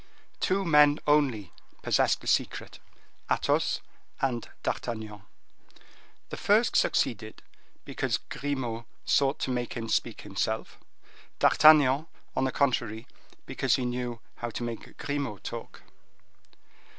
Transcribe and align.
Two 0.39 0.65
men 0.65 0.97
only 1.05 1.53
possessed 1.83 2.21
the 2.21 2.25
secret, 2.25 2.79
Athos 3.29 3.81
and 4.19 4.49
D'Artagnan. 4.63 5.21
The 6.29 6.37
first 6.37 6.75
succeeded, 6.75 7.43
because 7.85 8.17
Grimaud 8.17 8.85
sought 9.05 9.37
to 9.41 9.51
make 9.51 9.73
him 9.73 9.87
speak 9.87 10.21
himself; 10.21 10.79
D'Artagnan, 11.37 12.07
on 12.35 12.45
the 12.45 12.51
contrary, 12.51 13.05
because 13.45 13.75
he 13.75 13.85
knew 13.85 14.19
how 14.37 14.49
to 14.49 14.63
make 14.63 14.97
Grimaud 14.97 15.43
talk. 15.43 15.83